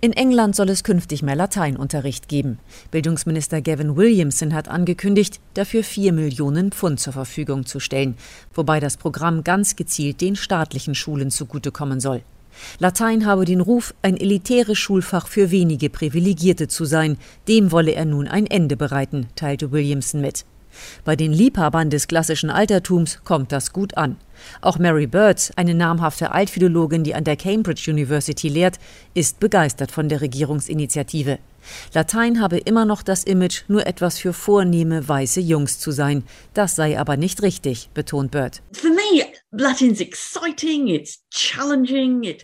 [0.00, 2.60] In England soll es künftig mehr Lateinunterricht geben.
[2.92, 8.16] Bildungsminister Gavin Williamson hat angekündigt, dafür 4 Millionen Pfund zur Verfügung zu stellen,
[8.54, 12.22] wobei das Programm ganz gezielt den staatlichen Schulen zugutekommen soll.
[12.78, 17.18] Latein habe den Ruf, ein elitäres Schulfach für wenige Privilegierte zu sein,
[17.48, 20.44] dem wolle er nun ein Ende bereiten, teilte Williamson mit.
[21.04, 24.16] Bei den Liebhabern des klassischen Altertums kommt das gut an.
[24.60, 28.78] Auch Mary Bird, eine namhafte Altphilologin, die an der Cambridge University lehrt,
[29.14, 31.38] ist begeistert von der Regierungsinitiative.
[31.94, 36.24] Latein habe immer noch das Image, nur etwas für vornehme weiße Jungs zu sein.
[36.54, 38.62] Das sei aber nicht richtig, betont Bird.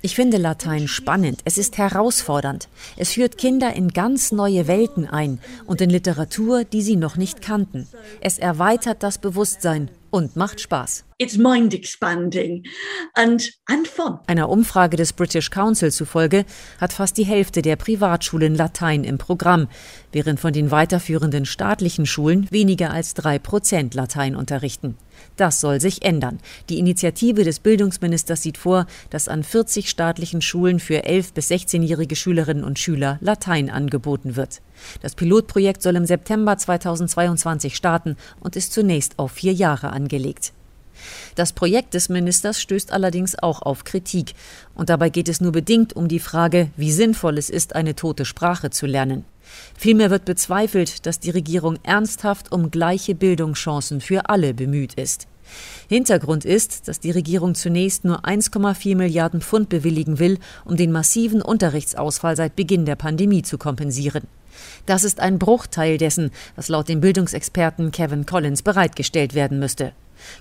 [0.03, 1.41] Ich finde Latein spannend.
[1.45, 2.69] Es ist herausfordernd.
[2.97, 7.43] Es führt Kinder in ganz neue Welten ein und in Literatur, die sie noch nicht
[7.43, 7.87] kannten.
[8.21, 11.05] Es erweitert das Bewusstsein und macht Spaß.
[11.25, 12.67] It's mind expanding
[13.15, 14.19] and, and fun.
[14.27, 16.45] Einer Umfrage des British Council zufolge
[16.79, 19.69] hat fast die Hälfte der Privatschulen Latein im Programm,
[20.13, 24.99] während von den weiterführenden staatlichen Schulen weniger als drei Prozent Latein unterrichten.
[25.37, 26.41] Das soll sich ändern.
[26.69, 32.17] Die Initiative des Bildungsministers sieht vor, dass an 40 staatlichen Schulen für 11- bis 16-jährige
[32.17, 34.61] Schülerinnen und Schüler Latein angeboten wird.
[35.01, 40.53] Das Pilotprojekt soll im September 2022 starten und ist zunächst auf vier Jahre angelegt.
[41.35, 44.35] Das Projekt des Ministers stößt allerdings auch auf Kritik.
[44.75, 48.25] Und dabei geht es nur bedingt um die Frage, wie sinnvoll es ist, eine tote
[48.25, 49.25] Sprache zu lernen.
[49.77, 55.27] Vielmehr wird bezweifelt, dass die Regierung ernsthaft um gleiche Bildungschancen für alle bemüht ist.
[55.89, 61.43] Hintergrund ist, dass die Regierung zunächst nur 1,4 Milliarden Pfund bewilligen will, um den massiven
[61.43, 64.23] Unterrichtsausfall seit Beginn der Pandemie zu kompensieren.
[64.87, 69.93] Das ist ein Bruchteil dessen, was laut dem Bildungsexperten Kevin Collins bereitgestellt werden müsste.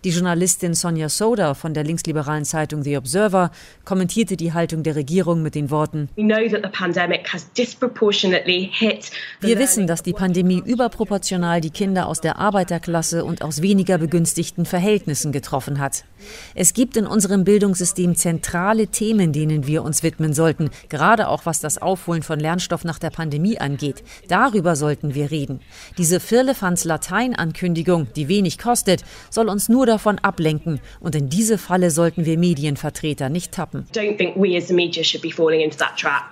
[0.04, 3.52] Die Journalistin Sonja Soda von der linksliberalen Zeitung The Observer
[3.86, 6.10] kommentierte die Haltung der Regierung mit den Worten
[9.42, 14.66] Wir wissen, dass die Pandemie überproportional die Kinder aus der Arbeiterklasse und aus weniger begünstigten
[14.66, 16.06] Verhältnissen getroffen hat.
[16.56, 21.60] Es gibt in unserem Bildungssystem zentrale Themen, denen wir uns widmen sollten, gerade auch was
[21.60, 24.04] das Aufholen von Lernstoff nach der Pandemie angeht.
[24.28, 25.60] Darüber sollten wir reden.
[25.98, 30.80] Diese Firlefanz Latein-Ankündigung, die wenig kostet, soll uns nur davon ablenken.
[31.00, 33.88] Und in diese Falle sollten wir Medienvertreter nicht tappen.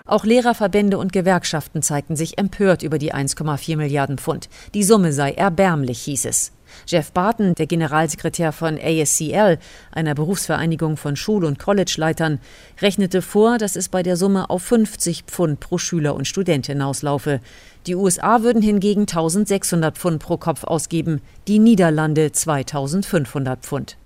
[0.06, 4.48] Auch Lehrerverbände und Gewerkschaften zeigten sich empört über die 1,4 Milliarden Pfund.
[4.76, 6.52] Die Summe sei erbärmlich, hieß es.
[6.88, 9.58] Jeff Barton, der Generalsekretär von ASCL,
[9.92, 12.40] einer Berufsvereinigung von Schul- und College-Leitern,
[12.82, 17.40] rechnete vor, dass es bei der Summe auf 50 Pfund pro Schüler und Student hinauslaufe.
[17.88, 23.98] Die USA würden hingegen 1600 Pfund pro Kopf ausgeben, die Niederlande 2500 Pfund.